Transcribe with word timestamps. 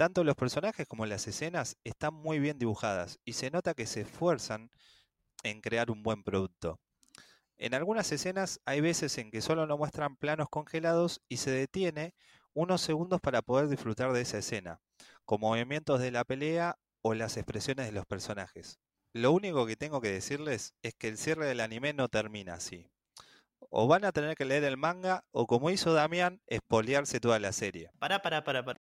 Tanto 0.00 0.24
los 0.24 0.34
personajes 0.34 0.88
como 0.88 1.04
las 1.04 1.26
escenas 1.28 1.76
están 1.84 2.14
muy 2.14 2.38
bien 2.38 2.58
dibujadas 2.58 3.18
y 3.26 3.34
se 3.34 3.50
nota 3.50 3.74
que 3.74 3.84
se 3.84 4.00
esfuerzan 4.00 4.70
en 5.42 5.60
crear 5.60 5.90
un 5.90 6.02
buen 6.02 6.24
producto. 6.24 6.80
En 7.58 7.74
algunas 7.74 8.10
escenas 8.10 8.62
hay 8.64 8.80
veces 8.80 9.18
en 9.18 9.30
que 9.30 9.42
solo 9.42 9.66
nos 9.66 9.76
muestran 9.76 10.16
planos 10.16 10.48
congelados 10.48 11.20
y 11.28 11.36
se 11.36 11.50
detiene 11.50 12.14
unos 12.54 12.80
segundos 12.80 13.20
para 13.20 13.42
poder 13.42 13.68
disfrutar 13.68 14.14
de 14.14 14.22
esa 14.22 14.38
escena, 14.38 14.80
con 15.26 15.42
movimientos 15.42 16.00
de 16.00 16.12
la 16.12 16.24
pelea 16.24 16.78
o 17.02 17.12
las 17.12 17.36
expresiones 17.36 17.84
de 17.84 17.92
los 17.92 18.06
personajes. 18.06 18.78
Lo 19.12 19.32
único 19.32 19.66
que 19.66 19.76
tengo 19.76 20.00
que 20.00 20.10
decirles 20.10 20.72
es 20.80 20.94
que 20.94 21.08
el 21.08 21.18
cierre 21.18 21.44
del 21.44 21.60
anime 21.60 21.92
no 21.92 22.08
termina 22.08 22.54
así. 22.54 22.88
O 23.68 23.86
van 23.86 24.06
a 24.06 24.12
tener 24.12 24.34
que 24.34 24.46
leer 24.46 24.64
el 24.64 24.78
manga 24.78 25.24
o 25.30 25.46
como 25.46 25.68
hizo 25.68 25.92
Damián, 25.92 26.40
espolearse 26.46 27.20
toda 27.20 27.38
la 27.38 27.52
serie. 27.52 27.90
Pará, 27.98 28.22
pará, 28.22 28.42
pará, 28.42 28.64
pará. 28.64 28.80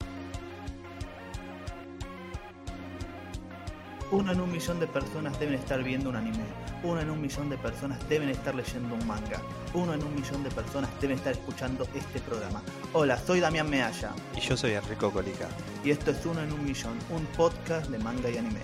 Uno 4.10 4.32
en 4.32 4.40
un 4.40 4.50
millón 4.50 4.80
de 4.80 4.88
personas 4.88 5.38
deben 5.38 5.56
estar 5.56 5.84
viendo 5.84 6.10
un 6.10 6.16
anime. 6.16 6.46
Uno 6.82 7.02
en 7.02 7.10
un 7.10 7.22
millón 7.22 7.50
de 7.50 7.58
personas 7.58 8.00
deben 8.08 8.30
estar 8.30 8.56
leyendo 8.56 8.96
un 8.96 9.06
manga. 9.06 9.42
Uno 9.74 9.94
en 9.94 10.02
un 10.02 10.16
millón 10.16 10.46
de 10.46 10.50
personas 10.50 10.90
deben 11.02 11.18
estar 11.18 11.34
escuchando 11.34 11.86
este 11.94 12.22
programa. 12.22 12.62
Hola, 12.94 13.18
soy 13.18 13.42
Damián 13.42 13.70
Mealla. 13.70 14.14
Y 14.34 14.40
yo 14.40 14.56
soy 14.56 14.72
Enrico 14.72 15.12
Colica. 15.12 15.50
Y 15.84 15.92
esto 15.92 16.12
es 16.12 16.26
Uno 16.26 16.42
en 16.42 16.54
un 16.54 16.64
millón, 16.64 16.98
un 17.10 17.26
podcast 17.36 17.90
de 17.90 18.00
manga 18.00 18.30
y 18.30 18.38
anime. 18.38 18.62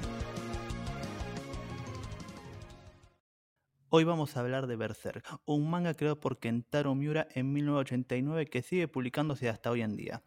Hoy 3.96 4.06
vamos 4.06 4.36
a 4.36 4.40
hablar 4.40 4.66
de 4.66 4.76
Berserk, 4.76 5.24
un 5.46 5.70
manga 5.70 5.94
creado 5.94 6.20
por 6.20 6.40
Kentaro 6.40 6.96
Miura 6.96 7.28
en 7.36 7.54
1989 7.54 8.48
que 8.48 8.64
sigue 8.64 8.88
publicándose 8.88 9.50
hasta 9.50 9.70
hoy 9.70 9.84
en 9.84 9.96
día. 9.96 10.24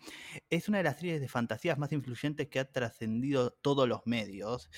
Es 0.51 0.69
una 0.69 0.79
de 0.79 0.85
las 0.85 0.99
series 1.01 1.21
de 1.21 1.27
fantasías 1.27 1.77
más 1.77 1.91
influyentes 1.91 2.47
que 2.47 2.61
ha 2.61 2.71
trascendido 2.71 3.51
todos 3.51 3.89
los 3.89 4.03
medios, 4.07 4.71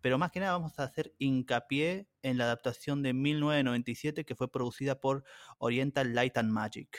pero 0.00 0.18
más 0.18 0.32
que 0.32 0.40
nada 0.40 0.54
vamos 0.54 0.76
a 0.80 0.82
hacer 0.82 1.14
hincapié 1.20 2.08
en 2.22 2.36
la 2.36 2.46
adaptación 2.46 3.04
de 3.04 3.12
1997 3.12 4.24
que 4.24 4.34
fue 4.34 4.50
producida 4.50 4.98
por 4.98 5.22
Oriental 5.58 6.12
Light 6.12 6.36
and 6.36 6.50
Magic. 6.50 6.98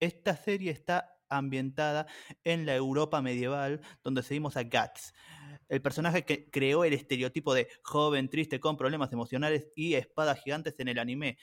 Esta 0.00 0.38
serie 0.38 0.70
está 0.70 1.18
ambientada 1.28 2.06
en 2.44 2.64
la 2.64 2.74
Europa 2.74 3.20
medieval, 3.20 3.82
donde 4.02 4.22
seguimos 4.22 4.56
a 4.56 4.62
Guts, 4.62 5.12
el 5.68 5.82
personaje 5.82 6.24
que 6.24 6.50
creó 6.50 6.84
el 6.84 6.92
estereotipo 6.92 7.54
de 7.54 7.68
joven 7.82 8.28
triste 8.28 8.60
con 8.60 8.76
problemas 8.76 9.12
emocionales 9.12 9.68
y 9.74 9.94
espadas 9.94 10.42
gigantes 10.42 10.74
en 10.78 10.88
el 10.88 10.98
anime, 10.98 11.38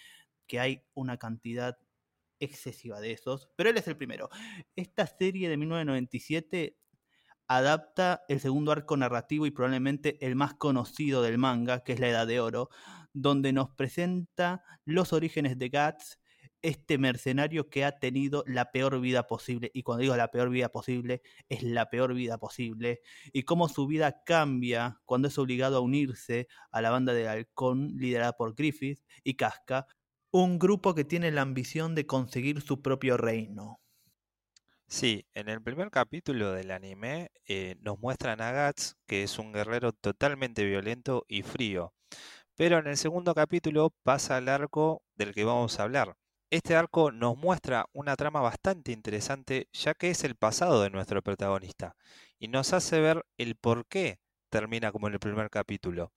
que 0.48 0.60
hay 0.60 0.84
una 0.94 1.18
cantidad 1.18 1.78
excesiva 2.40 3.00
de 3.00 3.12
esos, 3.12 3.50
pero 3.56 3.70
él 3.70 3.78
es 3.78 3.88
el 3.88 3.98
primero. 3.98 4.30
Esta 4.76 5.06
serie 5.06 5.48
de 5.50 5.58
1997 5.58 6.78
adapta 7.48 8.24
el 8.30 8.40
segundo 8.40 8.72
arco 8.72 8.96
narrativo 8.96 9.46
y 9.46 9.52
probablemente 9.52 10.18
el 10.26 10.36
más 10.36 10.54
conocido 10.54 11.22
del 11.22 11.38
manga, 11.38 11.84
que 11.84 11.94
es 11.94 12.00
la 12.00 12.08
Edad 12.08 12.26
de 12.26 12.40
Oro, 12.40 12.70
donde 13.14 13.52
nos 13.52 13.70
presenta 13.72 14.64
los 14.86 15.12
orígenes 15.12 15.60
de 15.60 15.70
Guts, 15.70 16.21
este 16.62 16.98
mercenario 16.98 17.70
que 17.70 17.86
ha 17.86 18.00
tenido 18.00 18.44
la 18.48 18.72
peor 18.72 19.00
vida 19.02 19.28
posible, 19.28 19.72
y 19.74 19.84
cuando 19.84 20.02
digo 20.02 20.16
la 20.16 20.32
peor 20.32 20.50
vida 20.50 20.70
posible, 20.70 21.22
es 21.50 21.64
la 21.64 21.90
peor 21.90 22.14
vida 22.14 22.38
posible, 22.38 23.02
y 23.34 23.44
cómo 23.44 23.70
su 23.70 23.88
vida 23.88 24.24
cambia 24.24 25.00
cuando 25.06 25.28
es 25.28 25.38
obligado 25.38 25.78
a 25.78 25.82
unirse 25.82 26.48
a 26.72 26.82
la 26.82 26.92
banda 26.92 27.14
de 27.14 27.28
halcón 27.28 27.98
liderada 27.98 28.34
por 28.34 28.56
Griffith 28.56 29.02
y 29.24 29.36
Casca, 29.36 29.88
un 30.32 30.60
grupo 30.60 30.96
que 30.96 31.04
tiene 31.04 31.32
la 31.32 31.42
ambición 31.42 31.94
de 31.96 32.06
conseguir 32.06 32.62
su 32.62 32.82
propio 32.82 33.18
reino. 33.18 33.82
Sí, 34.88 35.26
en 35.34 35.48
el 35.48 35.62
primer 35.62 35.90
capítulo 35.90 36.52
del 36.52 36.72
anime 36.72 37.32
eh, 37.48 37.76
nos 37.80 37.98
muestran 38.00 38.42
a 38.42 38.68
Guts, 38.68 38.98
que 39.08 39.24
es 39.24 39.40
un 39.40 39.54
guerrero 39.54 39.94
totalmente 39.94 40.66
violento 40.66 41.26
y 41.30 41.44
frío. 41.44 41.94
Pero 42.56 42.78
en 42.78 42.88
el 42.88 42.98
segundo 42.98 43.34
capítulo 43.34 43.94
pasa 44.04 44.38
al 44.38 44.50
arco 44.50 45.02
del 45.16 45.34
que 45.34 45.46
vamos 45.46 45.80
a 45.80 45.84
hablar, 45.84 46.18
este 46.52 46.76
arco 46.76 47.14
nos 47.14 47.38
muestra 47.38 47.86
una 47.94 48.18
trama 48.18 48.42
bastante 48.42 48.92
interesante 48.92 49.70
ya 49.72 49.94
que 49.94 50.10
es 50.10 50.26
el 50.26 50.36
pasado 50.36 50.84
de 50.84 50.90
nuestro 50.90 51.22
protagonista 51.22 51.96
y 52.40 52.50
nos 52.50 52.74
hace 52.74 53.00
ver 53.00 53.26
el 53.38 53.56
por 53.56 53.88
qué 53.88 54.20
termina 54.50 54.92
como 54.92 55.08
en 55.08 55.14
el 55.14 55.20
primer 55.20 55.50
capítulo. 55.50 56.12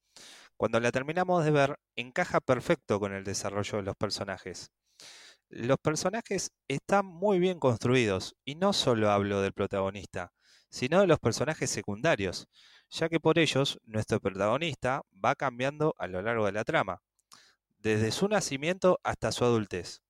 Cuando 0.56 0.80
la 0.80 0.90
terminamos 0.90 1.44
de 1.44 1.52
ver, 1.52 1.78
encaja 1.94 2.40
perfecto 2.40 2.98
con 2.98 3.12
el 3.12 3.22
desarrollo 3.22 3.78
de 3.78 3.84
los 3.84 3.94
personajes. 3.94 4.72
Los 5.50 5.78
personajes 5.78 6.50
están 6.66 7.06
muy 7.06 7.38
bien 7.38 7.60
construidos 7.60 8.34
y 8.44 8.56
no 8.56 8.72
solo 8.72 9.12
hablo 9.12 9.40
del 9.40 9.52
protagonista, 9.52 10.32
sino 10.68 11.00
de 11.00 11.06
los 11.06 11.20
personajes 11.20 11.70
secundarios, 11.70 12.48
ya 12.90 13.08
que 13.08 13.20
por 13.20 13.38
ellos 13.38 13.78
nuestro 13.84 14.18
protagonista 14.18 15.02
va 15.24 15.36
cambiando 15.36 15.94
a 15.96 16.08
lo 16.08 16.22
largo 16.22 16.46
de 16.46 16.52
la 16.52 16.64
trama, 16.64 17.02
desde 17.78 18.10
su 18.10 18.26
nacimiento 18.26 18.98
hasta 19.04 19.30
su 19.30 19.44
adultez 19.44 20.03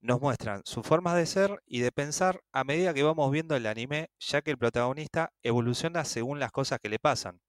nos 0.00 0.20
muestran 0.20 0.62
sus 0.64 0.86
formas 0.86 1.16
de 1.16 1.26
ser 1.26 1.62
y 1.66 1.80
de 1.80 1.92
pensar 1.92 2.40
a 2.52 2.64
medida 2.64 2.94
que 2.94 3.02
vamos 3.02 3.30
viendo 3.30 3.56
el 3.56 3.66
anime, 3.66 4.10
ya 4.18 4.42
que 4.42 4.50
el 4.50 4.58
protagonista 4.58 5.32
evoluciona 5.42 6.04
según 6.04 6.38
las 6.38 6.52
cosas 6.52 6.78
que 6.80 6.88
le 6.88 6.98
pasan. 6.98 7.40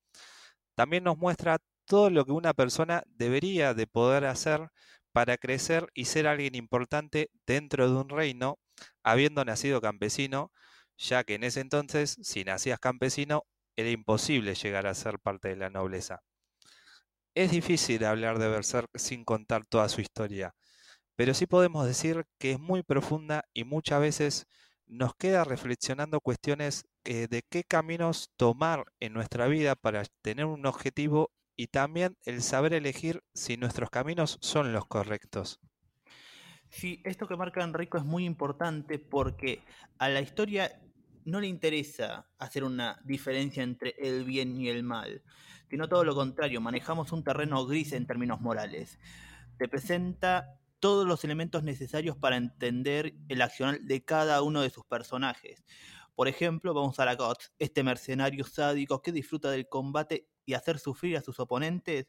También 0.76 1.04
nos 1.04 1.18
muestra 1.18 1.60
todo 1.86 2.10
lo 2.10 2.26
que 2.26 2.32
una 2.32 2.54
persona 2.54 3.04
debería 3.08 3.74
de 3.74 3.88
poder 3.88 4.26
hacer 4.26 4.70
para 5.12 5.38
crecer 5.38 5.88
y 5.94 6.06
ser 6.06 6.28
alguien 6.28 6.56
importante 6.56 7.32
dentro 7.46 7.90
de 7.90 7.96
un 7.96 8.10
reino, 8.10 8.60
habiendo 9.04 9.44
nacido 9.46 9.82
campesino, 9.82 10.52
ya 10.98 11.24
que 11.24 11.36
en 11.36 11.44
ese 11.44 11.62
entonces, 11.62 12.18
si 12.22 12.44
nacías 12.44 12.80
campesino, 12.80 13.44
era 13.76 13.90
imposible 13.90 14.56
llegar 14.56 14.88
a 14.88 14.94
ser 14.94 15.20
parte 15.20 15.50
de 15.50 15.56
la 15.56 15.70
nobleza. 15.70 16.22
Es 17.36 17.52
difícil 17.52 18.04
hablar 18.04 18.40
de 18.40 18.48
Berserk 18.48 18.90
sin 18.96 19.24
contar 19.24 19.66
toda 19.66 19.90
su 19.90 20.02
historia, 20.02 20.56
pero 21.18 21.34
sí 21.34 21.48
podemos 21.48 21.86
decir 21.86 22.26
que 22.38 22.52
es 22.52 22.60
muy 22.60 22.84
profunda 22.84 23.44
y 23.52 23.64
muchas 23.64 24.00
veces 24.00 24.48
nos 24.86 25.16
queda 25.16 25.44
reflexionando 25.44 26.22
cuestiones 26.22 26.86
eh, 27.06 27.28
de 27.28 27.42
qué 27.42 27.64
caminos 27.64 28.30
tomar 28.38 28.86
en 29.00 29.14
nuestra 29.14 29.48
vida 29.48 29.76
para 29.76 30.04
tener 30.22 30.46
un 30.46 30.66
objetivo 30.68 31.32
y 31.58 31.68
también 31.68 32.16
el 32.24 32.44
saber 32.44 32.74
elegir 32.74 33.24
si 33.34 33.58
nuestros 33.58 33.90
caminos 33.90 34.38
son 34.42 34.72
los 34.74 34.86
correctos. 34.86 35.60
Sí, 36.70 37.02
esto 37.04 37.28
que 37.28 37.36
marca 37.36 37.64
Enrico 37.64 37.98
es 37.98 38.06
muy 38.06 38.24
importante 38.24 39.00
porque 39.00 39.64
a 39.98 40.10
la 40.10 40.22
historia 40.22 40.80
no 41.26 41.42
le 41.42 41.48
interesa 41.48 42.30
hacer 42.38 42.64
una 42.64 43.02
diferencia 43.04 43.64
entre 43.64 43.96
el 43.98 44.24
bien 44.24 44.56
y 44.62 44.70
el 44.70 44.84
mal, 44.84 45.24
sino 45.68 45.90
todo 45.90 46.04
lo 46.04 46.14
contrario, 46.14 46.62
manejamos 46.62 47.12
un 47.12 47.24
terreno 47.24 47.66
gris 47.66 47.94
en 47.94 48.06
términos 48.06 48.40
morales. 48.40 49.00
Te 49.58 49.68
presenta 49.68 50.60
todos 50.80 51.08
los 51.08 51.24
elementos 51.24 51.64
necesarios 51.64 52.18
para 52.18 52.38
entender 52.38 53.16
el 53.30 53.42
accionar 53.42 53.80
de 53.82 54.04
cada 54.04 54.42
uno 54.42 54.62
de 54.62 54.70
sus 54.70 54.86
personajes. 54.86 55.64
Por 56.16 56.28
ejemplo, 56.28 56.74
vamos 56.74 57.00
a 57.00 57.06
la 57.06 57.16
Guts, 57.16 57.54
este 57.60 57.84
mercenario 57.84 58.44
sádico 58.44 59.02
que 59.02 59.12
disfruta 59.12 59.52
del 59.52 59.70
combate 59.70 60.28
y 60.46 60.54
hacer 60.54 60.80
sufrir 60.80 61.18
a 61.18 61.22
sus 61.22 61.40
oponentes, 61.40 62.08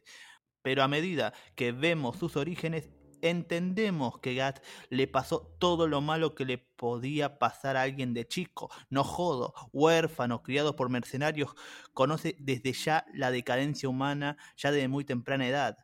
pero 0.61 0.83
a 0.83 0.87
medida 0.87 1.33
que 1.55 1.71
vemos 1.71 2.17
sus 2.17 2.35
orígenes, 2.35 2.89
entendemos 3.21 4.19
que 4.19 4.35
Gat 4.35 4.63
le 4.89 5.07
pasó 5.07 5.55
todo 5.59 5.87
lo 5.87 6.01
malo 6.01 6.35
que 6.35 6.45
le 6.45 6.57
podía 6.57 7.37
pasar 7.37 7.77
a 7.77 7.83
alguien 7.83 8.13
de 8.13 8.27
chico. 8.27 8.69
No 8.89 9.03
jodo, 9.03 9.53
huérfano, 9.73 10.41
criado 10.41 10.75
por 10.75 10.89
mercenarios, 10.89 11.53
conoce 11.93 12.35
desde 12.39 12.73
ya 12.73 13.05
la 13.13 13.31
decadencia 13.31 13.89
humana 13.89 14.37
ya 14.57 14.71
desde 14.71 14.87
muy 14.87 15.05
temprana 15.05 15.47
edad. 15.47 15.77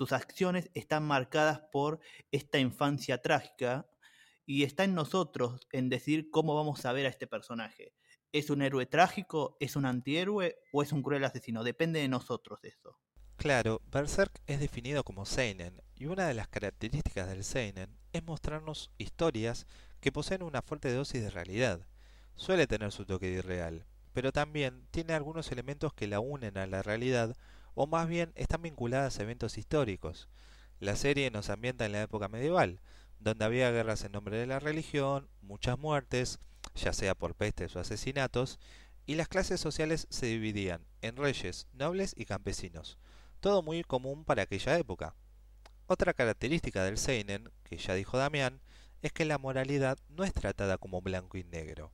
Sus 0.00 0.12
acciones 0.12 0.70
están 0.72 1.02
marcadas 1.02 1.60
por 1.70 2.00
esta 2.32 2.58
infancia 2.58 3.20
trágica 3.20 3.86
y 4.46 4.62
está 4.62 4.84
en 4.84 4.94
nosotros 4.94 5.68
en 5.72 5.90
decir 5.90 6.30
cómo 6.30 6.54
vamos 6.54 6.86
a 6.86 6.92
ver 6.94 7.04
a 7.04 7.10
este 7.10 7.26
personaje. 7.26 7.92
¿Es 8.32 8.48
un 8.48 8.62
héroe 8.62 8.86
trágico? 8.86 9.58
¿Es 9.60 9.76
un 9.76 9.84
antihéroe? 9.84 10.56
¿O 10.72 10.82
es 10.82 10.92
un 10.92 11.02
cruel 11.02 11.22
asesino? 11.24 11.64
Depende 11.64 12.00
de 12.00 12.08
nosotros 12.08 12.60
eso. 12.64 12.98
Claro, 13.36 13.82
Berserk 13.92 14.40
es 14.46 14.58
definido 14.58 15.04
como 15.04 15.26
Seinen, 15.26 15.82
y 15.94 16.06
una 16.06 16.26
de 16.26 16.32
las 16.32 16.48
características 16.48 17.28
del 17.28 17.44
Seinen 17.44 17.98
es 18.14 18.24
mostrarnos 18.24 18.90
historias 18.96 19.66
que 20.00 20.12
poseen 20.12 20.42
una 20.42 20.62
fuerte 20.62 20.90
dosis 20.94 21.20
de 21.20 21.28
realidad. 21.28 21.86
Suele 22.36 22.66
tener 22.66 22.90
su 22.90 23.04
toque 23.04 23.26
de 23.26 23.40
irreal, 23.40 23.84
pero 24.14 24.32
también 24.32 24.86
tiene 24.92 25.12
algunos 25.12 25.52
elementos 25.52 25.92
que 25.92 26.06
la 26.06 26.20
unen 26.20 26.56
a 26.56 26.66
la 26.66 26.82
realidad 26.82 27.36
o 27.74 27.86
más 27.86 28.08
bien 28.08 28.32
están 28.34 28.62
vinculadas 28.62 29.18
a 29.18 29.22
eventos 29.22 29.58
históricos. 29.58 30.28
La 30.78 30.96
serie 30.96 31.30
nos 31.30 31.50
ambienta 31.50 31.86
en 31.86 31.92
la 31.92 32.02
época 32.02 32.28
medieval, 32.28 32.80
donde 33.18 33.44
había 33.44 33.70
guerras 33.70 34.04
en 34.04 34.12
nombre 34.12 34.38
de 34.38 34.46
la 34.46 34.60
religión, 34.60 35.28
muchas 35.42 35.78
muertes, 35.78 36.38
ya 36.74 36.92
sea 36.92 37.14
por 37.14 37.34
pestes 37.34 37.76
o 37.76 37.80
asesinatos, 37.80 38.58
y 39.06 39.14
las 39.14 39.28
clases 39.28 39.60
sociales 39.60 40.06
se 40.10 40.26
dividían 40.26 40.86
en 41.02 41.16
reyes, 41.16 41.66
nobles 41.72 42.14
y 42.16 42.24
campesinos, 42.24 42.98
todo 43.40 43.62
muy 43.62 43.82
común 43.82 44.24
para 44.24 44.42
aquella 44.42 44.78
época. 44.78 45.14
Otra 45.86 46.14
característica 46.14 46.84
del 46.84 46.98
Seinen, 46.98 47.50
que 47.64 47.76
ya 47.76 47.94
dijo 47.94 48.16
Damián, 48.16 48.60
es 49.02 49.12
que 49.12 49.24
la 49.24 49.38
moralidad 49.38 49.98
no 50.08 50.24
es 50.24 50.32
tratada 50.32 50.78
como 50.78 51.00
blanco 51.00 51.38
y 51.38 51.44
negro. 51.44 51.92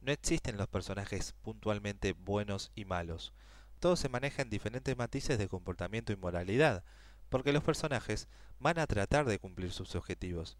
No 0.00 0.12
existen 0.12 0.56
los 0.56 0.68
personajes 0.68 1.34
puntualmente 1.42 2.12
buenos 2.12 2.70
y 2.74 2.84
malos. 2.84 3.32
Todo 3.80 3.96
se 3.96 4.08
maneja 4.08 4.42
en 4.42 4.50
diferentes 4.50 4.96
matices 4.96 5.38
de 5.38 5.48
comportamiento 5.48 6.12
y 6.12 6.16
moralidad, 6.16 6.84
porque 7.28 7.52
los 7.52 7.62
personajes 7.62 8.28
van 8.58 8.78
a 8.78 8.86
tratar 8.86 9.26
de 9.26 9.38
cumplir 9.38 9.72
sus 9.72 9.94
objetivos. 9.94 10.56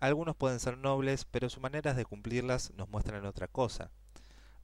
Algunos 0.00 0.36
pueden 0.36 0.60
ser 0.60 0.78
nobles, 0.78 1.24
pero 1.24 1.48
sus 1.48 1.62
maneras 1.62 1.96
de 1.96 2.04
cumplirlas 2.04 2.72
nos 2.74 2.88
muestran 2.88 3.24
otra 3.24 3.48
cosa. 3.48 3.90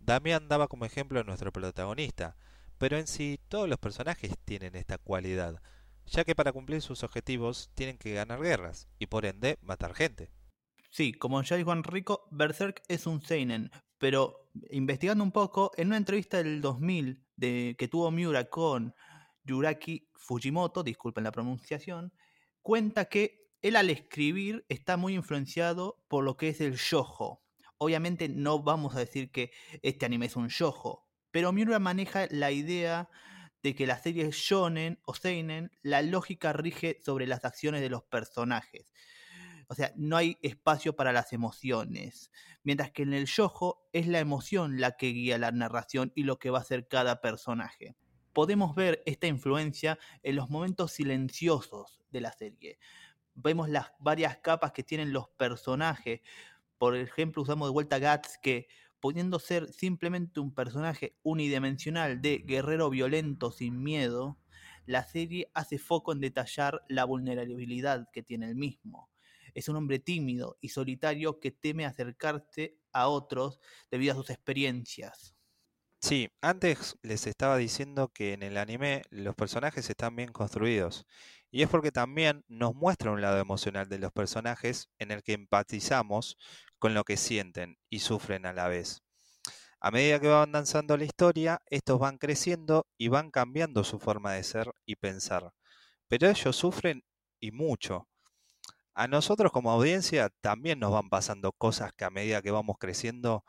Damián 0.00 0.48
daba 0.48 0.68
como 0.68 0.84
ejemplo 0.84 1.20
a 1.20 1.24
nuestro 1.24 1.52
protagonista, 1.52 2.36
pero 2.76 2.96
en 2.96 3.06
sí 3.06 3.38
todos 3.48 3.68
los 3.68 3.78
personajes 3.78 4.32
tienen 4.44 4.74
esta 4.74 4.98
cualidad, 4.98 5.62
ya 6.06 6.24
que 6.24 6.34
para 6.34 6.52
cumplir 6.52 6.82
sus 6.82 7.02
objetivos 7.04 7.70
tienen 7.74 7.98
que 7.98 8.14
ganar 8.14 8.40
guerras 8.40 8.88
y 8.98 9.06
por 9.06 9.26
ende 9.26 9.58
matar 9.62 9.94
gente. 9.94 10.30
Sí, 10.90 11.12
como 11.12 11.42
ya 11.42 11.56
dijo 11.56 11.72
Enrico, 11.72 12.26
Berserk 12.30 12.82
es 12.88 13.06
un 13.06 13.20
seinen, 13.20 13.70
pero 13.98 14.50
investigando 14.70 15.22
un 15.22 15.32
poco, 15.32 15.70
en 15.76 15.88
una 15.88 15.98
entrevista 15.98 16.38
del 16.38 16.60
2000 16.60 17.27
de, 17.38 17.76
que 17.78 17.88
tuvo 17.88 18.10
Miura 18.10 18.50
con 18.50 18.94
Yuraki 19.44 20.10
Fujimoto, 20.14 20.82
disculpen 20.82 21.24
la 21.24 21.32
pronunciación, 21.32 22.12
cuenta 22.62 23.06
que 23.06 23.48
él 23.62 23.76
al 23.76 23.90
escribir 23.90 24.66
está 24.68 24.96
muy 24.96 25.14
influenciado 25.14 26.04
por 26.08 26.24
lo 26.24 26.36
que 26.36 26.48
es 26.48 26.60
el 26.60 26.74
shojo. 26.74 27.42
Obviamente 27.78 28.28
no 28.28 28.62
vamos 28.62 28.94
a 28.94 28.98
decir 28.98 29.30
que 29.30 29.52
este 29.82 30.04
anime 30.04 30.26
es 30.26 30.36
un 30.36 30.48
shojo, 30.48 31.06
pero 31.30 31.52
Miura 31.52 31.78
maneja 31.78 32.26
la 32.30 32.50
idea 32.50 33.08
de 33.62 33.74
que 33.74 33.86
las 33.86 34.02
series 34.02 34.34
shonen 34.34 35.00
o 35.04 35.14
seinen, 35.14 35.70
la 35.82 36.02
lógica 36.02 36.52
rige 36.52 36.98
sobre 37.00 37.26
las 37.26 37.44
acciones 37.44 37.80
de 37.80 37.88
los 37.88 38.02
personajes. 38.02 38.92
O 39.68 39.74
sea, 39.74 39.92
no 39.96 40.16
hay 40.16 40.38
espacio 40.42 40.96
para 40.96 41.12
las 41.12 41.32
emociones. 41.32 42.32
Mientras 42.62 42.90
que 42.90 43.02
en 43.02 43.12
el 43.12 43.26
yojo 43.26 43.86
es 43.92 44.06
la 44.06 44.18
emoción 44.18 44.80
la 44.80 44.96
que 44.96 45.08
guía 45.08 45.36
la 45.38 45.52
narración 45.52 46.10
y 46.14 46.22
lo 46.22 46.38
que 46.38 46.50
va 46.50 46.58
a 46.58 46.62
hacer 46.62 46.88
cada 46.88 47.20
personaje. 47.20 47.94
Podemos 48.32 48.74
ver 48.74 49.02
esta 49.04 49.26
influencia 49.26 49.98
en 50.22 50.36
los 50.36 50.48
momentos 50.48 50.92
silenciosos 50.92 52.00
de 52.10 52.20
la 52.22 52.32
serie. 52.32 52.78
Vemos 53.34 53.68
las 53.68 53.92
varias 53.98 54.38
capas 54.38 54.72
que 54.72 54.82
tienen 54.82 55.12
los 55.12 55.28
personajes. 55.28 56.22
Por 56.78 56.96
ejemplo, 56.96 57.42
usamos 57.42 57.68
de 57.68 57.72
vuelta 57.72 57.98
Gats 57.98 58.38
que 58.42 58.68
pudiendo 59.00 59.38
ser 59.38 59.72
simplemente 59.72 60.40
un 60.40 60.54
personaje 60.54 61.16
unidimensional 61.22 62.20
de 62.20 62.38
guerrero 62.38 62.90
violento 62.90 63.50
sin 63.50 63.82
miedo, 63.82 64.38
la 64.86 65.04
serie 65.04 65.50
hace 65.54 65.78
foco 65.78 66.12
en 66.12 66.20
detallar 66.20 66.82
la 66.88 67.04
vulnerabilidad 67.04 68.08
que 68.12 68.22
tiene 68.22 68.46
el 68.46 68.56
mismo. 68.56 69.10
Es 69.54 69.68
un 69.68 69.76
hombre 69.76 69.98
tímido 69.98 70.58
y 70.60 70.70
solitario 70.70 71.40
que 71.40 71.50
teme 71.50 71.86
acercarse 71.86 72.78
a 72.92 73.08
otros 73.08 73.60
debido 73.90 74.12
a 74.14 74.16
sus 74.16 74.30
experiencias. 74.30 75.34
Sí, 76.00 76.28
antes 76.40 76.96
les 77.02 77.26
estaba 77.26 77.56
diciendo 77.56 78.08
que 78.12 78.32
en 78.32 78.42
el 78.42 78.56
anime 78.56 79.02
los 79.10 79.34
personajes 79.34 79.88
están 79.90 80.14
bien 80.16 80.32
construidos. 80.32 81.06
Y 81.50 81.62
es 81.62 81.68
porque 81.68 81.90
también 81.92 82.44
nos 82.48 82.74
muestra 82.74 83.10
un 83.10 83.20
lado 83.20 83.38
emocional 83.38 83.88
de 83.88 83.98
los 83.98 84.12
personajes 84.12 84.88
en 84.98 85.10
el 85.10 85.22
que 85.22 85.32
empatizamos 85.32 86.36
con 86.78 86.94
lo 86.94 87.04
que 87.04 87.16
sienten 87.16 87.78
y 87.88 88.00
sufren 88.00 88.46
a 88.46 88.52
la 88.52 88.68
vez. 88.68 89.02
A 89.80 89.90
medida 89.90 90.20
que 90.20 90.28
van 90.28 90.52
danzando 90.52 90.96
la 90.96 91.04
historia, 91.04 91.62
estos 91.66 91.98
van 91.98 92.18
creciendo 92.18 92.86
y 92.98 93.08
van 93.08 93.30
cambiando 93.30 93.84
su 93.84 93.98
forma 93.98 94.32
de 94.34 94.44
ser 94.44 94.72
y 94.86 94.96
pensar. 94.96 95.52
Pero 96.08 96.28
ellos 96.28 96.56
sufren 96.56 97.04
y 97.40 97.52
mucho. 97.52 98.07
A 98.98 99.06
nosotros 99.06 99.52
como 99.52 99.70
audiencia 99.70 100.28
también 100.40 100.80
nos 100.80 100.90
van 100.90 101.08
pasando 101.08 101.52
cosas 101.52 101.92
que 101.96 102.04
a 102.04 102.10
medida 102.10 102.42
que 102.42 102.50
vamos 102.50 102.78
creciendo, 102.80 103.44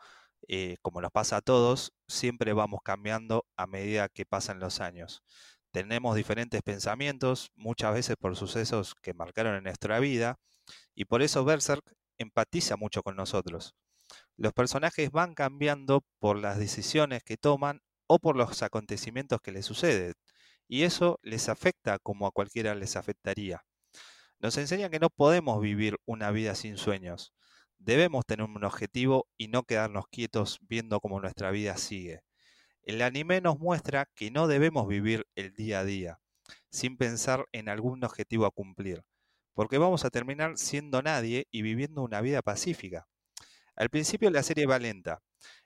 eh, 0.46 0.76
como 0.80 1.00
nos 1.00 1.10
pasa 1.10 1.38
a 1.38 1.40
todos, 1.40 1.92
siempre 2.06 2.52
vamos 2.52 2.80
cambiando 2.84 3.44
a 3.56 3.66
medida 3.66 4.08
que 4.08 4.24
pasan 4.24 4.60
los 4.60 4.80
años. 4.80 5.24
Tenemos 5.72 6.14
diferentes 6.14 6.62
pensamientos, 6.62 7.50
muchas 7.56 7.92
veces 7.94 8.16
por 8.16 8.36
sucesos 8.36 8.94
que 9.02 9.12
marcaron 9.12 9.56
en 9.56 9.64
nuestra 9.64 9.98
vida, 9.98 10.36
y 10.94 11.06
por 11.06 11.20
eso 11.20 11.44
Berserk 11.44 11.82
empatiza 12.18 12.76
mucho 12.76 13.02
con 13.02 13.16
nosotros. 13.16 13.74
Los 14.36 14.52
personajes 14.52 15.10
van 15.10 15.34
cambiando 15.34 16.04
por 16.20 16.38
las 16.38 16.58
decisiones 16.60 17.24
que 17.24 17.38
toman 17.38 17.80
o 18.08 18.20
por 18.20 18.36
los 18.36 18.62
acontecimientos 18.62 19.40
que 19.42 19.52
les 19.52 19.66
suceden, 19.66 20.14
y 20.68 20.84
eso 20.84 21.18
les 21.22 21.48
afecta 21.48 21.98
como 21.98 22.28
a 22.28 22.32
cualquiera 22.32 22.76
les 22.76 22.96
afectaría. 22.96 23.64
Nos 24.40 24.56
enseña 24.56 24.88
que 24.88 25.00
no 25.00 25.10
podemos 25.10 25.60
vivir 25.60 25.98
una 26.06 26.30
vida 26.30 26.54
sin 26.54 26.78
sueños. 26.78 27.34
Debemos 27.78 28.24
tener 28.24 28.46
un 28.46 28.64
objetivo 28.64 29.28
y 29.36 29.48
no 29.48 29.64
quedarnos 29.64 30.08
quietos 30.08 30.60
viendo 30.62 30.98
cómo 31.00 31.20
nuestra 31.20 31.50
vida 31.50 31.76
sigue. 31.76 32.22
El 32.82 33.02
anime 33.02 33.42
nos 33.42 33.58
muestra 33.58 34.08
que 34.14 34.30
no 34.30 34.48
debemos 34.48 34.88
vivir 34.88 35.26
el 35.34 35.52
día 35.52 35.80
a 35.80 35.84
día, 35.84 36.20
sin 36.70 36.96
pensar 36.96 37.48
en 37.52 37.68
algún 37.68 38.02
objetivo 38.02 38.46
a 38.46 38.50
cumplir, 38.50 39.04
porque 39.52 39.76
vamos 39.76 40.06
a 40.06 40.10
terminar 40.10 40.56
siendo 40.56 41.02
nadie 41.02 41.46
y 41.50 41.60
viviendo 41.60 42.00
una 42.02 42.22
vida 42.22 42.40
pacífica. 42.40 43.06
Al 43.76 43.90
principio 43.90 44.30
la 44.30 44.42
serie 44.42 44.64
va 44.64 44.78
lenta 44.78 45.22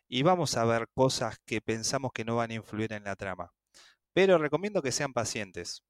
y 0.09 0.25
vamos 0.25 0.57
a 0.57 0.65
ver 0.65 0.89
cosas 0.93 1.39
que 1.47 1.61
pensamos 1.61 2.11
que 2.13 2.25
no 2.25 2.35
van 2.35 2.51
a 2.51 2.55
influir 2.55 2.93
en 2.93 3.05
la 3.05 3.15
trama, 3.15 3.53
pero 4.13 4.37
recomiendo 4.37 4.83
que 4.83 4.91
sean 4.91 5.13
pacientes. 5.13 5.85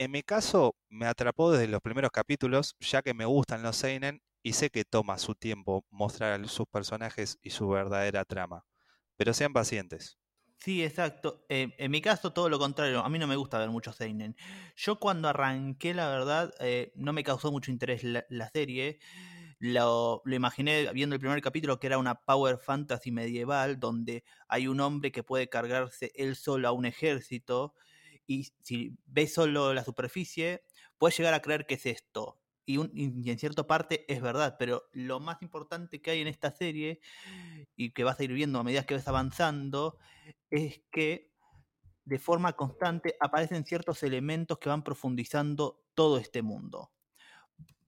En 0.00 0.12
mi 0.12 0.22
caso, 0.22 0.76
me 0.88 1.06
atrapó 1.06 1.50
desde 1.50 1.66
los 1.66 1.80
primeros 1.80 2.12
capítulos, 2.12 2.76
ya 2.78 3.02
que 3.02 3.14
me 3.14 3.24
gustan 3.24 3.64
los 3.64 3.74
Seinen 3.76 4.22
y 4.44 4.52
sé 4.52 4.70
que 4.70 4.84
toma 4.84 5.18
su 5.18 5.34
tiempo 5.34 5.84
mostrar 5.90 6.40
a 6.40 6.44
sus 6.46 6.68
personajes 6.68 7.36
y 7.42 7.50
su 7.50 7.68
verdadera 7.68 8.24
trama. 8.24 8.64
Pero 9.16 9.34
sean 9.34 9.52
pacientes. 9.52 10.16
Sí, 10.56 10.84
exacto. 10.84 11.44
Eh, 11.48 11.74
en 11.78 11.90
mi 11.90 12.00
caso, 12.00 12.32
todo 12.32 12.48
lo 12.48 12.60
contrario. 12.60 13.00
A 13.00 13.08
mí 13.08 13.18
no 13.18 13.26
me 13.26 13.34
gusta 13.34 13.58
ver 13.58 13.70
mucho 13.70 13.92
Seinen. 13.92 14.36
Yo 14.76 15.00
cuando 15.00 15.28
arranqué, 15.28 15.94
la 15.94 16.08
verdad, 16.08 16.54
eh, 16.60 16.92
no 16.94 17.12
me 17.12 17.24
causó 17.24 17.50
mucho 17.50 17.72
interés 17.72 18.04
la, 18.04 18.50
serie. 18.52 19.00
Lo, 19.58 20.22
lo, 20.24 20.34
imaginé 20.36 20.92
viendo 20.92 21.16
el 21.16 21.20
primer 21.20 21.42
capítulo 21.42 21.80
que 21.80 21.88
era 21.88 21.98
una 21.98 22.20
power 22.20 22.58
fantasy 22.58 23.10
medieval 23.10 23.80
donde 23.80 24.22
hay 24.46 24.68
un 24.68 24.78
hombre 24.78 25.10
que 25.10 25.24
puede 25.24 25.48
cargarse 25.48 26.12
él 26.14 26.36
solo 26.36 26.68
a 26.68 26.72
un 26.72 26.86
ejército 26.86 27.74
y 28.28 28.44
si 28.62 28.96
ves 29.06 29.32
solo 29.32 29.74
la 29.74 29.82
superficie, 29.82 30.62
puedes 30.98 31.16
llegar 31.16 31.34
a 31.34 31.42
creer 31.42 31.66
que 31.66 31.74
es 31.74 31.86
esto. 31.86 32.38
Y, 32.66 32.78
y, 32.92 33.30
en 33.30 33.38
cierta 33.38 33.66
parte 33.66 34.04
es 34.12 34.20
verdad, 34.20 34.56
pero 34.58 34.84
lo 34.92 35.18
más 35.18 35.40
importante 35.40 36.02
que 36.02 36.10
hay 36.10 36.20
en 36.20 36.28
esta 36.28 36.52
serie 36.52 37.00
y 37.74 37.92
que 37.92 38.04
vas 38.04 38.20
a 38.20 38.24
ir 38.24 38.32
viendo 38.34 38.58
a 38.58 38.64
medida 38.64 38.84
que 38.84 38.94
vas 38.94 39.08
avanzando 39.08 39.98
es 40.50 40.82
que 40.90 41.32
de 42.04 42.18
forma 42.18 42.52
constante 42.52 43.16
aparecen 43.20 43.64
ciertos 43.64 44.02
elementos 44.02 44.58
que 44.58 44.68
van 44.68 44.84
profundizando 44.84 45.82
todo 45.94 46.18
este 46.18 46.42
mundo, 46.42 46.92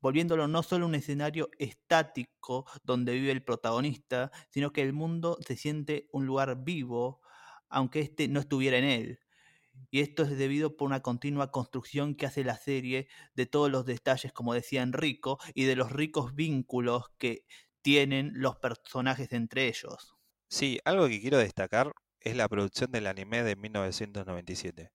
volviéndolo 0.00 0.49
no 0.49 0.62
solo 0.62 0.87
un 0.87 0.94
escenario 0.94 1.50
estático 1.59 2.64
donde 2.82 3.12
vive 3.12 3.32
el 3.32 3.44
protagonista, 3.44 4.30
sino 4.49 4.73
que 4.73 4.80
el 4.82 4.94
mundo 4.94 5.37
se 5.47 5.56
siente 5.56 6.09
un 6.12 6.25
lugar 6.25 6.64
vivo, 6.64 7.20
aunque 7.68 8.00
éste 8.00 8.28
no 8.28 8.40
estuviera 8.40 8.78
en 8.78 8.85
él. 8.85 9.20
Y 9.90 10.00
esto 10.00 10.22
es 10.25 10.37
debido 10.37 10.76
por 10.76 10.87
una 10.87 11.00
continua 11.02 11.50
construcción 11.50 12.14
que 12.14 12.26
hace 12.26 12.44
la 12.44 12.56
serie 12.56 13.08
de 13.34 13.46
todos 13.46 13.70
los 13.70 13.87
detalles, 13.87 14.32
como 14.32 14.54
decía 14.54 14.82
Enrico, 14.82 15.38
y 15.54 15.64
de 15.64 15.76
los 15.76 15.92
ricos 15.92 16.34
vínculos 16.34 17.04
que 17.18 17.44
tienen 17.82 18.32
los 18.34 18.56
personajes 18.56 19.32
entre 19.32 19.68
ellos. 19.68 20.16
Sí, 20.49 20.78
algo 20.84 21.08
que 21.08 21.20
quiero 21.20 21.38
destacar 21.38 21.92
es 22.20 22.37
la 22.37 22.49
producción 22.49 22.90
del 22.90 23.06
anime 23.06 23.42
de 23.42 23.56
1997. 23.56 24.90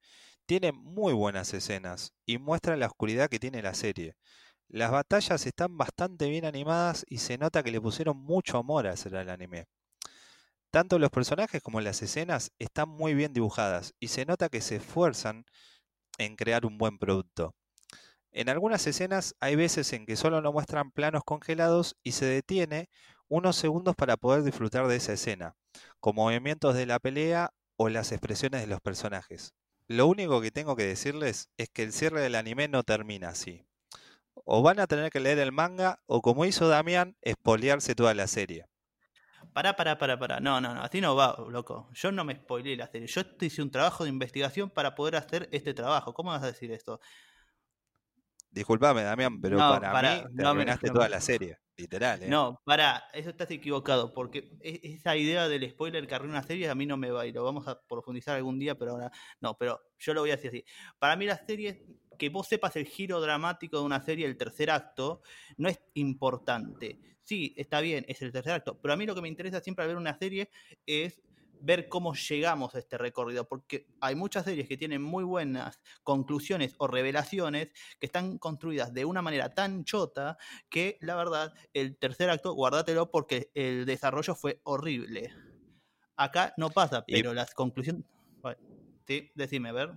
Tiene 0.45 0.71
muy 0.71 1.13
buenas 1.13 1.53
escenas 1.53 2.13
y 2.25 2.37
muestra 2.37 2.77
la 2.77 2.87
oscuridad 2.87 3.29
que 3.29 3.39
tiene 3.39 3.61
la 3.63 3.73
serie. 3.73 4.15
Las 4.69 4.91
batallas 4.91 5.45
están 5.47 5.77
bastante 5.77 6.29
bien 6.29 6.45
animadas 6.45 7.05
y 7.09 7.19
se 7.19 7.37
nota 7.37 7.63
que 7.63 7.71
le 7.71 7.81
pusieron 7.81 8.17
mucho 8.17 8.57
amor 8.59 8.87
a 8.87 8.93
hacer 8.93 9.15
el 9.15 9.29
anime. 9.29 9.65
Tanto 10.75 11.00
los 11.00 11.10
personajes 11.10 11.62
como 11.62 11.79
las 11.79 12.01
escenas 12.01 12.51
están 12.60 12.89
muy 12.89 13.13
bien 13.13 13.32
dibujadas 13.32 13.94
y 13.98 14.10
se 14.10 14.25
nota 14.25 14.50
que 14.50 14.60
se 14.60 14.75
esfuerzan 14.75 15.46
en 16.17 16.36
crear 16.36 16.65
un 16.65 16.77
buen 16.77 17.00
producto. 17.00 17.55
En 18.34 18.50
algunas 18.50 18.86
escenas 18.86 19.36
hay 19.39 19.55
veces 19.55 19.94
en 19.94 20.05
que 20.05 20.17
solo 20.17 20.41
nos 20.41 20.51
muestran 20.51 20.91
planos 20.91 21.24
congelados 21.24 21.96
y 22.03 22.12
se 22.12 22.25
detiene 22.25 22.89
unos 23.29 23.55
segundos 23.55 23.96
para 23.96 24.17
poder 24.17 24.44
disfrutar 24.44 24.86
de 24.88 24.98
esa 24.98 25.13
escena, 25.13 25.55
con 26.01 26.15
movimientos 26.15 26.75
de 26.75 26.86
la 26.86 27.00
pelea 27.00 27.53
o 27.77 27.88
las 27.88 28.12
expresiones 28.12 28.60
de 28.60 28.67
los 28.67 28.82
personajes. 28.82 29.53
Lo 29.88 30.08
único 30.08 30.41
que 30.41 30.51
tengo 30.51 30.75
que 30.75 30.84
decirles 30.84 31.48
es 31.55 31.70
que 31.70 31.84
el 31.84 31.94
cierre 31.94 32.20
del 32.20 32.36
anime 32.36 32.67
no 32.67 32.84
termina 32.84 33.29
así. 33.29 33.63
O 34.34 34.62
van 34.62 34.82
a 34.82 34.88
tener 34.88 35.10
que 35.10 35.22
leer 35.22 35.39
el 35.39 35.53
manga 35.53 36.01
o 36.05 36.22
como 36.22 36.44
hizo 36.44 36.67
Damián, 36.67 37.15
espolearse 37.22 37.96
toda 37.96 38.13
la 38.13 38.27
serie. 38.27 38.65
Pará, 39.55 39.74
pará, 39.74 39.97
pará, 39.97 40.19
pará. 40.19 40.41
No, 40.41 40.59
no, 40.59 40.75
no, 40.75 40.81
así 40.83 41.00
no 41.00 41.15
va, 41.15 41.33
loco. 41.50 41.88
Yo 41.93 42.12
no 42.12 42.25
me 42.25 42.35
spoileé 42.35 42.75
la 42.75 42.88
serie. 42.88 43.07
Yo 43.07 43.21
hice 43.39 43.62
un 43.62 43.71
trabajo 43.71 44.03
de 44.03 44.09
investigación 44.09 44.69
para 44.69 44.95
poder 44.95 45.15
hacer 45.15 45.47
este 45.53 45.74
trabajo. 45.74 46.13
¿Cómo 46.13 46.31
vas 46.31 46.43
a 46.43 46.47
decir 46.47 46.74
esto? 46.74 47.00
Disculpame, 48.51 49.03
Damián, 49.03 49.39
pero 49.39 49.57
para, 49.57 50.01
mí 50.01 50.35
terminaste 50.35 50.89
toda 50.89 51.07
la 51.07 51.21
serie. 51.21 51.57
Literal, 51.77 52.21
¿eh? 52.24 52.29
No, 52.29 52.62
para, 52.65 53.03
eso 53.13 53.29
estás 53.29 53.50
equivocado, 53.51 54.13
porque 54.13 54.57
e- 54.62 54.79
esa 54.83 55.15
idea 55.15 55.47
del 55.47 55.69
spoiler 55.69 56.05
que 56.05 56.15
arruina 56.15 56.39
una 56.39 56.43
serie 56.43 56.69
a 56.69 56.75
mí 56.75 56.85
no 56.85 56.97
me 56.97 57.12
va 57.12 57.25
y 57.25 57.31
lo 57.31 57.43
vamos 57.43 57.67
a 57.67 57.81
profundizar 57.81 58.35
algún 58.35 58.59
día, 58.59 58.75
pero 58.75 58.91
ahora 58.91 59.12
no, 59.39 59.57
pero 59.57 59.81
yo 60.00 60.13
lo 60.13 60.21
voy 60.21 60.31
a 60.31 60.35
decir 60.35 60.50
así. 60.50 60.65
Para 61.00 61.15
mí 61.15 61.25
la 61.25 61.38
serie, 61.38 61.85
que 62.17 62.29
vos 62.29 62.48
sepas 62.48 62.75
el 62.75 62.86
giro 62.86 63.19
dramático 63.22 63.77
de 63.79 63.86
una 63.86 64.01
serie, 64.01 64.25
el 64.25 64.38
tercer 64.38 64.69
acto, 64.72 65.22
no 65.57 65.69
es 65.69 65.79
importante. 65.93 67.00
Sí, 67.24 67.53
está 67.57 67.81
bien, 67.81 68.05
es 68.07 68.22
el 68.22 68.31
tercer 68.31 68.53
acto, 68.53 68.79
pero 68.81 68.93
a 68.93 68.98
mí 68.98 69.05
lo 69.05 69.15
que 69.15 69.22
me 69.22 69.27
interesa 69.27 69.60
siempre 69.60 69.84
al 69.84 69.89
ver 69.89 69.98
una 69.98 70.17
serie 70.17 70.50
es 70.86 71.22
ver 71.62 71.88
cómo 71.89 72.13
llegamos 72.13 72.75
a 72.75 72.79
este 72.79 72.98
recorrido, 72.98 73.48
porque 73.48 73.88
hay 74.00 74.13
muchas 74.13 74.45
series 74.45 74.67
que 74.67 74.77
tienen 74.77 75.01
muy 75.01 75.24
buenas 75.24 75.81
conclusiones 76.03 76.75
o 76.77 76.86
revelaciones 76.88 77.69
que 78.00 78.05
están 78.05 78.38
construidas 78.38 78.93
de 78.93 79.05
una 79.05 79.24
manera 79.24 79.53
tan 79.55 79.84
chota 79.84 80.38
que 80.69 80.98
la 81.01 81.15
verdad 81.15 81.53
el 81.74 81.98
tercer 81.98 82.29
acto, 82.29 82.53
guárdatelo 82.53 83.10
porque 83.10 83.50
el 83.55 83.86
desarrollo 83.86 84.36
fue 84.36 84.60
horrible. 84.63 85.34
Acá 86.15 86.53
no 86.57 86.69
pasa, 86.69 87.03
Y- 87.07 87.13
pero 87.13 87.34
las 87.34 87.53
conclusiones... 87.55 88.03
Sí, 89.07 89.31
decime, 89.36 89.69
a 89.69 89.74
ver. 89.74 89.93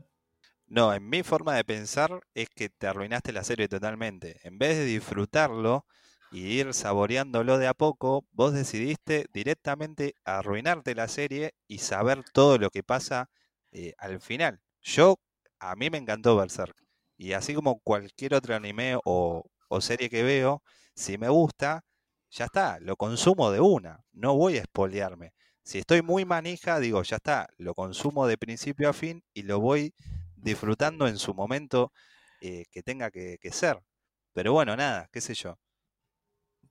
No, 0.71 0.93
en 0.93 1.09
mi 1.09 1.23
forma 1.23 1.55
de 1.55 1.65
pensar 1.65 2.21
es 2.35 2.51
que 2.51 2.69
te 2.69 2.87
arruinaste 2.87 3.33
la 3.33 3.43
serie 3.43 3.69
totalmente. 3.69 4.39
En 4.43 4.59
vez 4.59 4.77
de 4.77 4.85
disfrutarlo 4.85 5.87
y 6.31 6.41
ir 6.61 6.75
saboreándolo 6.75 7.57
de 7.57 7.67
a 7.67 7.73
poco, 7.75 8.27
vos 8.33 8.53
decidiste 8.53 9.27
directamente 9.33 10.15
arruinarte 10.25 10.95
la 10.95 11.09
serie 11.09 11.55
y 11.67 11.79
saber 11.79 12.23
todo 12.35 12.59
lo 12.59 12.69
que 12.69 12.83
pasa 12.83 13.31
eh, 13.73 13.95
al 13.97 14.21
final. 14.21 14.61
Yo, 14.83 15.17
a 15.59 15.75
mí 15.75 15.89
me 15.89 15.99
encantó 15.99 16.37
Berserk. 16.37 16.77
Y 17.17 17.33
así 17.33 17.55
como 17.55 17.81
cualquier 17.81 18.35
otro 18.35 18.55
anime 18.55 18.99
o, 19.05 19.45
o 19.69 19.81
serie 19.81 20.11
que 20.11 20.23
veo, 20.23 20.63
si 20.95 21.17
me 21.17 21.31
gusta, 21.31 21.85
ya 22.31 22.45
está, 22.45 22.79
lo 22.81 22.97
consumo 22.97 23.51
de 23.51 23.61
una. 23.61 24.05
No 24.13 24.37
voy 24.37 24.59
a 24.59 24.65
spoilearme. 24.65 25.33
Si 25.63 25.79
estoy 25.79 26.03
muy 26.03 26.27
manija, 26.27 26.79
digo, 26.79 27.03
ya 27.03 27.17
está, 27.17 27.49
lo 27.57 27.75
consumo 27.75 28.27
de 28.27 28.37
principio 28.37 28.91
a 28.91 28.93
fin 28.93 29.25
y 29.33 29.43
lo 29.43 29.61
voy 29.61 29.95
disfrutando 30.42 31.07
en 31.09 31.18
su 31.18 31.35
momento 31.35 31.92
eh, 32.40 32.64
que 32.71 32.83
tenga 32.83 33.11
que, 33.11 33.38
que 33.40 33.52
ser. 33.52 33.80
Pero 34.33 34.52
bueno, 34.52 34.76
nada, 34.76 35.09
qué 35.12 35.21
sé 35.21 35.35
yo. 35.35 35.59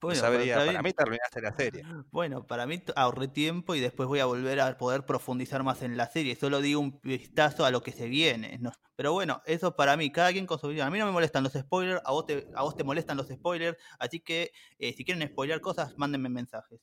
Bueno, 0.00 0.20
sabría, 0.20 0.56
para 0.56 0.82
mí 0.82 0.92
te 0.92 1.02
arruinaste 1.02 1.40
la 1.40 1.56
serie. 1.56 1.82
Bueno, 2.12 2.46
para 2.46 2.66
mí 2.66 2.82
ahorré 2.94 3.28
tiempo 3.28 3.74
y 3.74 3.80
después 3.80 4.08
voy 4.08 4.20
a 4.20 4.26
volver 4.26 4.60
a 4.60 4.78
poder 4.78 5.04
profundizar 5.04 5.64
más 5.64 5.82
en 5.82 5.96
la 5.96 6.06
serie. 6.08 6.36
Solo 6.36 6.60
digo 6.60 6.80
un 6.80 7.00
vistazo 7.02 7.64
a 7.64 7.70
lo 7.72 7.82
que 7.82 7.90
se 7.90 8.06
viene. 8.06 8.58
¿no? 8.58 8.72
Pero 8.94 9.12
bueno, 9.12 9.42
eso 9.44 9.74
para 9.74 9.96
mí, 9.96 10.10
cada 10.12 10.30
quien 10.32 10.46
con 10.46 10.58
su 10.60 10.68
vida. 10.68 10.86
A 10.86 10.90
mí 10.90 10.98
no 10.98 11.06
me 11.06 11.12
molestan 11.12 11.42
los 11.42 11.52
spoilers, 11.52 12.00
a 12.04 12.12
vos 12.12 12.26
te, 12.26 12.48
a 12.54 12.62
vos 12.62 12.76
te 12.76 12.84
molestan 12.84 13.16
los 13.16 13.26
spoilers. 13.28 13.76
Así 13.98 14.20
que 14.20 14.52
eh, 14.78 14.92
si 14.92 15.04
quieren 15.04 15.28
spoilear 15.28 15.60
cosas, 15.60 15.98
mándenme 15.98 16.28
mensajes. 16.28 16.80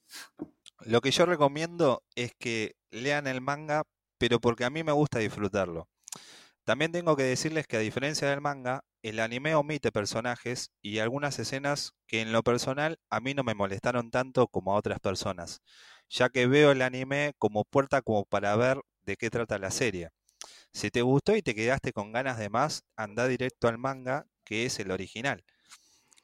Lo 0.86 1.02
que 1.02 1.12
yo 1.12 1.26
recomiendo 1.26 2.04
es 2.16 2.34
que 2.40 2.76
lean 2.92 3.28
el 3.28 3.42
manga, 3.42 3.84
pero 4.18 4.40
porque 4.40 4.66
a 4.66 4.70
mí 4.70 4.84
me 4.84 4.92
gusta 4.94 5.20
disfrutarlo. 5.20 5.90
También 6.66 6.92
tengo 6.92 7.16
que 7.16 7.24
decirles 7.24 7.68
que 7.68 7.78
a 7.78 7.82
diferencia 7.82 8.28
del 8.28 8.42
manga, 8.42 8.84
el 9.04 9.20
anime 9.20 9.54
omite 9.54 9.92
personajes 9.92 10.72
y 10.82 10.98
algunas 10.98 11.38
escenas 11.38 11.94
que 12.08 12.22
en 12.22 12.32
lo 12.32 12.42
personal 12.42 12.98
a 13.12 13.20
mí 13.20 13.36
no 13.36 13.44
me 13.44 13.54
molestaron 13.54 14.10
tanto 14.10 14.48
como 14.48 14.74
a 14.74 14.78
otras 14.78 15.00
personas, 15.00 15.62
ya 16.10 16.30
que 16.30 16.48
veo 16.48 16.72
el 16.72 16.82
anime 16.82 17.34
como 17.38 17.66
puerta 17.66 18.02
como 18.02 18.26
para 18.26 18.56
ver 18.56 18.82
de 19.04 19.16
qué 19.16 19.30
trata 19.30 19.60
la 19.60 19.70
serie. 19.70 20.10
Si 20.74 20.90
te 20.90 21.04
gustó 21.04 21.36
y 21.36 21.44
te 21.44 21.54
quedaste 21.54 21.94
con 21.94 22.12
ganas 22.12 22.40
de 22.40 22.50
más, 22.50 22.84
anda 22.96 23.28
directo 23.28 23.68
al 23.68 23.78
manga, 23.78 24.26
que 24.44 24.66
es 24.66 24.80
el 24.80 24.90
original. 24.90 25.46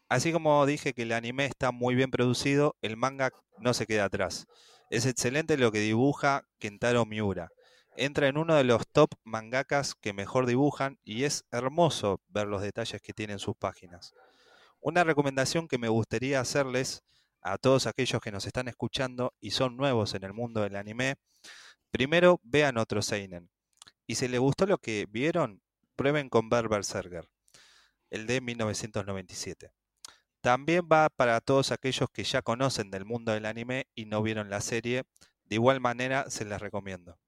Así 0.10 0.32
como 0.32 0.66
dije 0.66 0.94
que 0.94 1.04
el 1.04 1.12
anime 1.12 1.46
está 1.46 1.72
muy 1.72 1.94
bien 1.94 2.10
producido, 2.10 2.76
el 2.82 2.98
manga 2.98 3.30
no 3.60 3.76
se 3.76 3.86
queda 3.86 4.06
atrás. 4.06 4.48
Es 4.90 5.06
excelente 5.06 5.56
lo 5.56 5.72
que 5.72 5.80
dibuja 5.80 6.48
Kentaro 6.58 7.06
Miura. 7.06 7.52
Entra 7.96 8.28
en 8.28 8.38
uno 8.38 8.56
de 8.56 8.64
los 8.64 8.88
top 8.88 9.10
mangakas 9.24 9.96
que 9.96 10.14
mejor 10.14 10.46
dibujan 10.46 10.98
y 11.04 11.26
es 11.26 11.46
hermoso 11.52 12.22
ver 12.30 12.48
los 12.48 12.62
detalles 12.62 13.02
que 13.02 13.14
tienen 13.14 13.38
sus 13.38 13.56
páginas. 13.56 14.14
Una 14.80 15.04
recomendación 15.04 15.68
que 15.68 15.78
me 15.78 15.90
gustaría 15.90 16.40
hacerles 16.40 17.04
a 17.42 17.58
todos 17.58 17.88
aquellos 17.88 18.22
que 18.22 18.32
nos 18.32 18.46
están 18.46 18.68
escuchando 18.68 19.34
y 19.40 19.52
son 19.52 19.76
nuevos 19.76 20.14
en 20.14 20.24
el 20.24 20.34
mundo 20.34 20.62
del 20.62 20.76
anime, 20.76 21.16
primero 21.92 22.40
vean 22.44 22.78
otro 22.78 23.02
Seinen. 23.02 23.50
Y 24.08 24.16
si 24.16 24.28
les 24.28 24.40
gustó 24.40 24.66
lo 24.66 24.78
que 24.78 25.06
vieron, 25.10 25.62
prueben 25.96 26.30
con 26.30 26.50
ver 26.50 26.70
Berserker, 26.70 27.28
el 28.10 28.26
de 28.26 28.42
1997. 28.42 29.72
También 30.42 30.88
va 30.92 31.10
para 31.10 31.40
todos 31.42 31.72
aquellos 31.72 32.10
que 32.10 32.24
ya 32.24 32.42
conocen 32.42 32.90
del 32.90 33.06
mundo 33.06 33.32
del 33.32 33.46
anime 33.46 33.88
y 33.94 34.06
no 34.06 34.24
vieron 34.24 34.50
la 34.50 34.62
serie. 34.62 35.04
De 35.46 35.56
igual 35.56 35.80
manera, 35.80 36.30
se 36.30 36.46
las 36.46 36.62
recomiendo. 36.62 37.20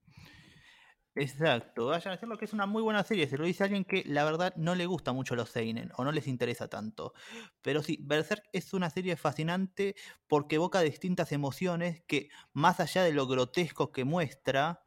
Exacto, 1.16 1.86
vayan 1.88 2.12
a 2.12 2.16
hacerlo 2.16 2.38
que 2.40 2.46
es 2.46 2.54
una 2.54 2.66
muy 2.66 2.82
buena 2.82 3.04
serie. 3.04 3.28
Se 3.28 3.38
lo 3.38 3.46
dice 3.46 3.64
alguien 3.64 3.86
que 3.86 4.04
la 4.08 4.24
verdad 4.24 4.54
no 4.56 4.74
le 4.74 4.88
gusta 4.88 5.14
mucho 5.14 5.36
los 5.36 5.50
Seinen 5.50 5.92
o 5.96 6.04
no 6.04 6.12
les 6.12 6.26
interesa 6.28 6.70
tanto. 6.70 7.14
Pero 7.62 7.84
sí, 7.84 8.00
Berserk 8.02 8.44
es 8.52 8.74
una 8.74 8.90
serie 8.90 9.16
fascinante 9.16 9.96
porque 10.28 10.56
evoca 10.56 10.82
distintas 10.82 11.32
emociones 11.32 12.02
que, 12.08 12.30
más 12.54 12.80
allá 12.80 13.04
de 13.04 13.14
lo 13.14 13.28
grotesco 13.28 13.92
que 13.92 14.06
muestra, 14.06 14.82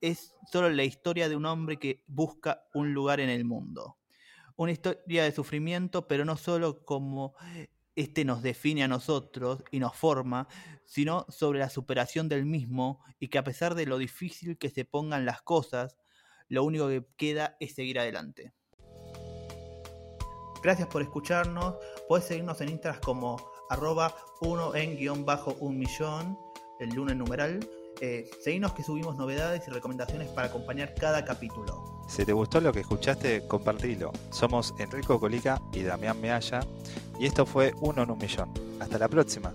es 0.00 0.34
solo 0.50 0.70
la 0.70 0.84
historia 0.84 1.28
de 1.28 1.36
un 1.36 1.46
hombre 1.46 1.78
que 1.78 2.04
busca 2.08 2.64
un 2.74 2.94
lugar 2.94 3.20
en 3.20 3.30
el 3.30 3.44
mundo. 3.44 3.98
Una 4.56 4.72
historia 4.72 5.24
de 5.24 5.32
sufrimiento, 5.32 6.08
pero 6.08 6.24
no 6.24 6.36
solo 6.36 6.84
como 6.84 7.34
este 7.96 8.24
nos 8.24 8.42
define 8.42 8.84
a 8.84 8.88
nosotros 8.88 9.62
y 9.70 9.78
nos 9.78 9.96
forma, 9.96 10.48
sino 10.84 11.26
sobre 11.28 11.58
la 11.58 11.70
superación 11.70 12.28
del 12.28 12.46
mismo 12.46 13.00
y 13.18 13.28
que 13.28 13.38
a 13.38 13.44
pesar 13.44 13.74
de 13.74 13.86
lo 13.86 13.98
difícil 13.98 14.58
que 14.58 14.70
se 14.70 14.84
pongan 14.84 15.24
las 15.24 15.42
cosas, 15.42 15.96
lo 16.48 16.64
único 16.64 16.88
que 16.88 17.04
queda 17.16 17.56
es 17.60 17.74
seguir 17.74 17.98
adelante. 17.98 18.52
Gracias 20.62 20.88
por 20.88 21.00
escucharnos. 21.02 21.76
Puedes 22.08 22.26
seguirnos 22.26 22.60
en 22.60 22.70
Instagram 22.70 23.00
como 23.02 23.36
arroba 23.70 24.14
1 24.40 24.74
en 24.74 24.96
guion 24.96 25.24
bajo 25.24 25.54
un 25.60 25.78
millón, 25.78 26.36
el 26.80 26.90
lunes 26.90 27.16
numeral. 27.16 27.60
Eh, 28.00 28.30
seguinos 28.42 28.72
que 28.72 28.82
subimos 28.82 29.16
novedades 29.16 29.66
y 29.68 29.70
recomendaciones 29.70 30.28
para 30.28 30.48
acompañar 30.48 30.94
cada 30.94 31.24
capítulo. 31.24 32.02
Si 32.08 32.24
te 32.24 32.32
gustó 32.32 32.60
lo 32.60 32.72
que 32.72 32.80
escuchaste, 32.80 33.46
compartilo. 33.46 34.10
Somos 34.30 34.74
Enrico 34.78 35.20
Colica 35.20 35.60
y 35.72 35.82
Damián 35.82 36.20
Mealla 36.20 36.60
y 37.20 37.26
esto 37.26 37.44
fue 37.44 37.74
Uno 37.80 38.02
en 38.02 38.10
un 38.10 38.18
Millón. 38.18 38.50
Hasta 38.80 38.98
la 38.98 39.06
próxima. 39.06 39.52